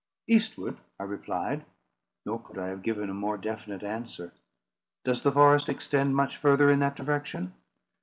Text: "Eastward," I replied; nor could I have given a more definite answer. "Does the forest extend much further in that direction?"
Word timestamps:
"Eastward," 0.25 0.77
I 0.99 1.03
replied; 1.03 1.63
nor 2.25 2.41
could 2.41 2.57
I 2.57 2.69
have 2.69 2.81
given 2.81 3.07
a 3.07 3.13
more 3.13 3.37
definite 3.37 3.83
answer. 3.83 4.33
"Does 5.05 5.21
the 5.21 5.31
forest 5.31 5.69
extend 5.69 6.15
much 6.15 6.37
further 6.37 6.71
in 6.71 6.79
that 6.79 6.95
direction?" 6.95 7.53